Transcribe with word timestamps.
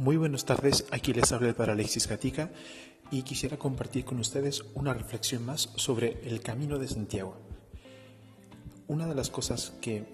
Muy 0.00 0.16
buenas 0.16 0.46
tardes, 0.46 0.86
aquí 0.92 1.12
les 1.12 1.30
habla 1.30 1.52
para 1.52 1.74
Alexis 1.74 2.08
Gatica 2.08 2.50
y 3.10 3.20
quisiera 3.20 3.58
compartir 3.58 4.06
con 4.06 4.18
ustedes 4.18 4.64
una 4.72 4.94
reflexión 4.94 5.44
más 5.44 5.68
sobre 5.76 6.26
el 6.26 6.40
camino 6.40 6.78
de 6.78 6.88
Santiago. 6.88 7.36
Una 8.88 9.06
de 9.06 9.14
las 9.14 9.28
cosas 9.28 9.74
que 9.82 10.06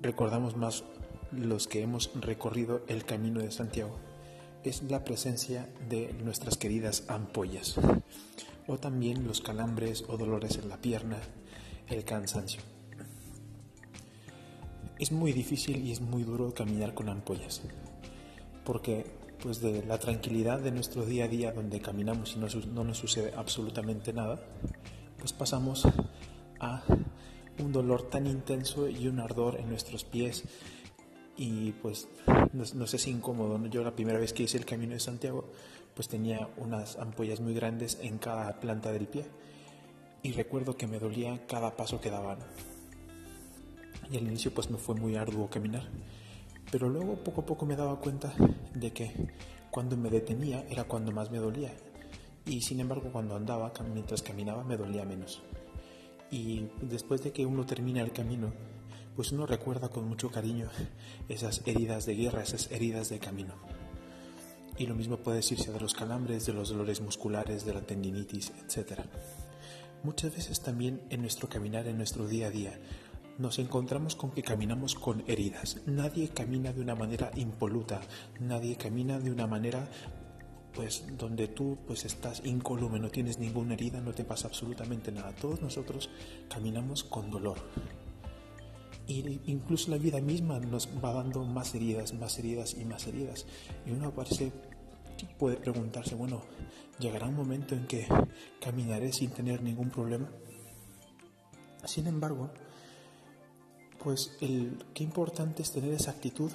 recordamos 0.00 0.56
más 0.56 0.82
los 1.30 1.68
que 1.68 1.82
hemos 1.82 2.10
recorrido 2.16 2.82
el 2.88 3.04
camino 3.04 3.38
de 3.38 3.52
Santiago 3.52 3.96
es 4.64 4.82
la 4.82 5.04
presencia 5.04 5.72
de 5.88 6.12
nuestras 6.24 6.56
queridas 6.56 7.04
ampollas 7.06 7.76
o 8.66 8.76
también 8.76 9.24
los 9.24 9.40
calambres 9.40 10.02
o 10.08 10.16
dolores 10.16 10.56
en 10.56 10.68
la 10.68 10.80
pierna, 10.80 11.20
el 11.86 12.04
cansancio. 12.04 12.60
Es 14.98 15.12
muy 15.12 15.32
difícil 15.32 15.86
y 15.86 15.92
es 15.92 16.00
muy 16.00 16.24
duro 16.24 16.52
caminar 16.52 16.92
con 16.92 17.08
ampollas 17.08 17.62
porque 18.66 19.06
pues 19.40 19.60
de 19.60 19.84
la 19.86 19.98
tranquilidad 19.98 20.58
de 20.58 20.72
nuestro 20.72 21.06
día 21.06 21.26
a 21.26 21.28
día 21.28 21.52
donde 21.52 21.80
caminamos 21.80 22.34
y 22.34 22.38
no, 22.38 22.48
no 22.72 22.84
nos 22.84 22.98
sucede 22.98 23.32
absolutamente 23.36 24.12
nada, 24.12 24.40
pues 25.18 25.32
pasamos 25.32 25.86
a 26.58 26.82
un 27.58 27.72
dolor 27.72 28.02
tan 28.10 28.26
intenso 28.26 28.88
y 28.88 29.06
un 29.08 29.20
ardor 29.20 29.60
en 29.60 29.68
nuestros 29.68 30.04
pies 30.04 30.44
y 31.36 31.72
pues 31.72 32.08
no 32.52 32.86
sé 32.86 32.96
es 32.96 33.06
incómodo. 33.06 33.64
Yo 33.68 33.84
la 33.84 33.94
primera 33.94 34.18
vez 34.18 34.32
que 34.32 34.42
hice 34.42 34.58
el 34.58 34.64
Camino 34.64 34.94
de 34.94 35.00
Santiago 35.00 35.44
pues 35.94 36.08
tenía 36.08 36.48
unas 36.56 36.96
ampollas 36.98 37.40
muy 37.40 37.54
grandes 37.54 37.98
en 38.02 38.18
cada 38.18 38.58
planta 38.58 38.90
del 38.90 39.06
pie 39.06 39.26
y 40.22 40.32
recuerdo 40.32 40.76
que 40.76 40.86
me 40.86 40.98
dolía 40.98 41.46
cada 41.46 41.76
paso 41.76 42.00
que 42.00 42.10
daban. 42.10 42.38
Y 44.10 44.16
al 44.16 44.24
inicio 44.24 44.52
pues 44.52 44.70
me 44.70 44.78
fue 44.78 44.94
muy 44.94 45.14
arduo 45.14 45.48
caminar. 45.48 45.88
Pero 46.70 46.88
luego 46.88 47.22
poco 47.22 47.42
a 47.42 47.46
poco 47.46 47.66
me 47.66 47.76
daba 47.76 48.00
cuenta 48.00 48.32
de 48.74 48.92
que 48.92 49.12
cuando 49.70 49.96
me 49.96 50.10
detenía 50.10 50.64
era 50.68 50.84
cuando 50.84 51.12
más 51.12 51.30
me 51.30 51.38
dolía. 51.38 51.72
Y 52.44 52.62
sin 52.62 52.80
embargo 52.80 53.10
cuando 53.12 53.36
andaba, 53.36 53.72
mientras 53.92 54.22
caminaba, 54.22 54.64
me 54.64 54.76
dolía 54.76 55.04
menos. 55.04 55.42
Y 56.30 56.68
después 56.82 57.22
de 57.22 57.32
que 57.32 57.46
uno 57.46 57.66
termina 57.66 58.02
el 58.02 58.12
camino, 58.12 58.52
pues 59.14 59.32
uno 59.32 59.46
recuerda 59.46 59.88
con 59.88 60.08
mucho 60.08 60.30
cariño 60.30 60.68
esas 61.28 61.62
heridas 61.66 62.04
de 62.06 62.14
guerra, 62.14 62.42
esas 62.42 62.70
heridas 62.70 63.08
de 63.08 63.18
camino. 63.18 63.54
Y 64.78 64.86
lo 64.86 64.94
mismo 64.94 65.16
puede 65.16 65.38
decirse 65.38 65.72
de 65.72 65.80
los 65.80 65.94
calambres, 65.94 66.44
de 66.44 66.52
los 66.52 66.68
dolores 66.68 67.00
musculares, 67.00 67.64
de 67.64 67.72
la 67.72 67.80
tendinitis, 67.80 68.52
etc. 68.62 69.00
Muchas 70.02 70.34
veces 70.34 70.60
también 70.60 71.00
en 71.08 71.22
nuestro 71.22 71.48
caminar, 71.48 71.86
en 71.86 71.96
nuestro 71.96 72.28
día 72.28 72.48
a 72.48 72.50
día, 72.50 72.78
nos 73.38 73.58
encontramos 73.58 74.16
con 74.16 74.30
que 74.30 74.42
caminamos 74.42 74.94
con 74.94 75.24
heridas. 75.26 75.80
Nadie 75.86 76.28
camina 76.28 76.72
de 76.72 76.80
una 76.80 76.94
manera 76.94 77.30
impoluta, 77.36 78.00
nadie 78.40 78.76
camina 78.76 79.18
de 79.18 79.30
una 79.30 79.46
manera 79.46 79.88
pues 80.74 81.04
donde 81.16 81.48
tú 81.48 81.78
pues 81.86 82.04
estás 82.04 82.42
incólume, 82.44 82.98
no 83.00 83.08
tienes 83.08 83.38
ninguna 83.38 83.74
herida, 83.74 84.00
no 84.00 84.12
te 84.12 84.24
pasa 84.24 84.48
absolutamente 84.48 85.10
nada. 85.10 85.32
Todos 85.32 85.62
nosotros 85.62 86.10
caminamos 86.48 87.02
con 87.02 87.30
dolor. 87.30 87.56
Y 89.08 89.40
incluso 89.46 89.90
la 89.90 89.98
vida 89.98 90.20
misma 90.20 90.58
nos 90.58 90.88
va 91.02 91.12
dando 91.12 91.44
más 91.44 91.74
heridas, 91.74 92.12
más 92.12 92.38
heridas 92.38 92.74
y 92.74 92.84
más 92.84 93.06
heridas. 93.06 93.46
Y 93.86 93.92
uno 93.92 94.12
parece 94.12 94.52
puede 95.38 95.56
preguntarse, 95.56 96.14
bueno, 96.14 96.42
¿llegará 96.98 97.26
un 97.26 97.36
momento 97.36 97.74
en 97.74 97.86
que 97.86 98.06
caminaré 98.60 99.12
sin 99.12 99.30
tener 99.30 99.62
ningún 99.62 99.90
problema? 99.90 100.28
Sin 101.84 102.06
embargo, 102.06 102.50
pues 104.02 104.36
qué 104.38 105.02
importante 105.02 105.62
es 105.62 105.72
tener 105.72 105.92
esa 105.92 106.10
actitud 106.12 106.50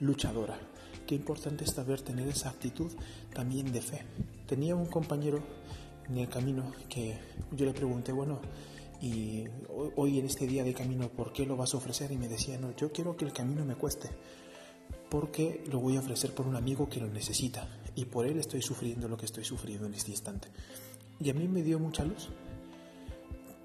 luchadora, 0.00 0.58
qué 1.06 1.14
importante 1.14 1.64
es 1.64 1.70
saber 1.70 2.00
tener 2.02 2.28
esa 2.28 2.50
actitud 2.50 2.92
también 3.32 3.72
de 3.72 3.80
fe. 3.80 4.02
Tenía 4.46 4.74
un 4.74 4.86
compañero 4.86 5.42
en 6.08 6.18
el 6.18 6.28
camino 6.28 6.72
que 6.88 7.18
yo 7.52 7.66
le 7.66 7.72
pregunté, 7.72 8.12
bueno, 8.12 8.40
y 9.00 9.44
hoy 9.96 10.18
en 10.18 10.26
este 10.26 10.46
día 10.46 10.64
de 10.64 10.74
camino, 10.74 11.08
¿por 11.08 11.32
qué 11.32 11.46
lo 11.46 11.56
vas 11.56 11.74
a 11.74 11.76
ofrecer? 11.76 12.10
Y 12.10 12.16
me 12.16 12.28
decía, 12.28 12.58
no, 12.58 12.74
yo 12.76 12.90
quiero 12.90 13.16
que 13.16 13.24
el 13.24 13.32
camino 13.32 13.64
me 13.64 13.76
cueste, 13.76 14.10
porque 15.08 15.62
lo 15.70 15.80
voy 15.80 15.96
a 15.96 16.00
ofrecer 16.00 16.34
por 16.34 16.46
un 16.46 16.56
amigo 16.56 16.88
que 16.88 17.00
lo 17.00 17.08
necesita, 17.08 17.68
y 17.94 18.06
por 18.06 18.26
él 18.26 18.38
estoy 18.38 18.62
sufriendo 18.62 19.08
lo 19.08 19.16
que 19.16 19.26
estoy 19.26 19.44
sufriendo 19.44 19.86
en 19.86 19.94
este 19.94 20.10
instante. 20.10 20.48
Y 21.20 21.30
a 21.30 21.34
mí 21.34 21.46
me 21.48 21.62
dio 21.62 21.78
mucha 21.78 22.04
luz, 22.04 22.28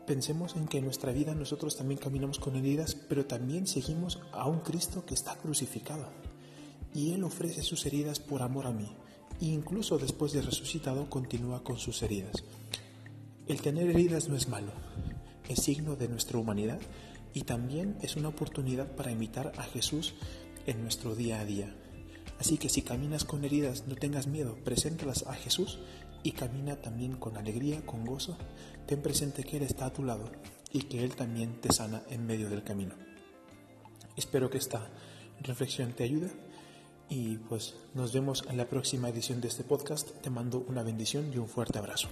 Pensemos 0.06 0.58
en 0.58 0.68
que 0.68 0.80
en 0.80 0.86
nuestra 0.86 1.14
vida 1.14 1.34
nosotros 1.34 1.78
también 1.78 2.00
caminamos 2.00 2.38
con 2.38 2.58
heridas, 2.58 2.96
pero 2.96 3.26
también 3.26 3.68
seguimos 3.68 4.20
a 4.34 4.48
un 4.48 4.60
Cristo 4.60 5.06
que 5.06 5.14
está 5.14 5.36
crucificado. 5.38 6.08
Y 6.94 7.14
Él 7.14 7.24
ofrece 7.24 7.64
sus 7.64 7.86
heridas 7.86 8.20
por 8.20 8.42
amor 8.42 8.68
a 8.68 8.72
mí. 8.72 8.90
E 9.40 9.46
incluso 9.46 9.98
después 9.98 10.34
de 10.34 10.42
resucitado 10.42 11.10
continúa 11.10 11.64
con 11.64 11.80
sus 11.80 12.04
heridas. 12.04 12.44
El 13.48 13.62
tener 13.62 13.90
heridas 13.90 14.30
no 14.30 14.36
es 14.36 14.48
malo, 14.48 14.72
es 15.50 15.62
signo 15.62 15.96
de 15.96 16.08
nuestra 16.08 16.38
humanidad 16.38 16.80
y 17.34 17.42
también 17.42 17.98
es 18.02 18.16
una 18.16 18.30
oportunidad 18.30 18.96
para 18.96 19.12
imitar 19.12 19.52
a 19.58 19.64
Jesús 19.64 20.14
en 20.66 20.82
nuestro 20.82 21.16
día 21.16 21.40
a 21.40 21.46
día. 21.46 21.76
Así 22.44 22.58
que 22.58 22.68
si 22.68 22.82
caminas 22.82 23.24
con 23.24 23.46
heridas, 23.46 23.86
no 23.88 23.96
tengas 23.96 24.28
miedo, 24.28 24.58
preséntalas 24.66 25.24
a 25.28 25.34
Jesús 25.34 25.80
y 26.24 26.34
camina 26.34 26.76
también 26.76 27.16
con 27.16 27.38
alegría, 27.38 27.86
con 27.86 28.06
gozo. 28.06 28.38
Ten 28.86 29.02
presente 29.02 29.46
que 29.46 29.56
Él 29.56 29.64
está 29.64 29.86
a 29.86 29.94
tu 29.94 30.04
lado 30.04 30.30
y 30.70 30.82
que 30.82 31.06
Él 31.06 31.16
también 31.16 31.62
te 31.62 31.72
sana 31.72 32.04
en 32.10 32.28
medio 32.28 32.50
del 32.50 32.62
camino. 32.62 32.96
Espero 34.18 34.50
que 34.50 34.58
esta 34.58 34.90
reflexión 35.42 35.94
te 35.94 36.04
ayude 36.04 36.32
y 37.08 37.38
pues 37.38 37.76
nos 37.94 38.12
vemos 38.12 38.44
en 38.50 38.58
la 38.58 38.68
próxima 38.68 39.08
edición 39.08 39.40
de 39.40 39.48
este 39.48 39.64
podcast. 39.64 40.12
Te 40.22 40.30
mando 40.30 40.66
una 40.68 40.84
bendición 40.84 41.32
y 41.34 41.38
un 41.38 41.48
fuerte 41.48 41.80
abrazo. 41.80 42.10